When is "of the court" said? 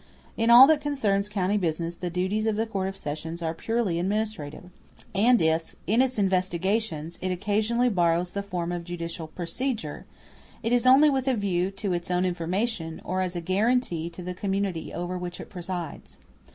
2.47-2.87